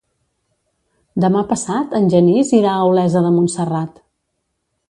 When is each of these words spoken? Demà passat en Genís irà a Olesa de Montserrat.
Demà 1.25 1.43
passat 1.51 1.93
en 1.99 2.09
Genís 2.15 2.57
irà 2.63 2.73
a 2.79 2.89
Olesa 2.93 3.25
de 3.27 3.37
Montserrat. 3.39 4.05